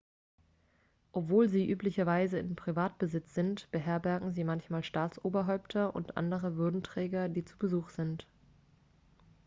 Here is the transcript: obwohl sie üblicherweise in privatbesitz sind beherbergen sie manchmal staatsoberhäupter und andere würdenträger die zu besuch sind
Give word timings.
obwohl 1.11 1.47
sie 1.47 1.69
üblicherweise 1.69 2.39
in 2.39 2.55
privatbesitz 2.55 3.35
sind 3.35 3.69
beherbergen 3.69 4.31
sie 4.33 4.43
manchmal 4.43 4.83
staatsoberhäupter 4.83 5.95
und 5.95 6.17
andere 6.17 6.55
würdenträger 6.55 7.29
die 7.29 7.45
zu 7.45 7.55
besuch 7.59 7.91
sind 7.91 8.25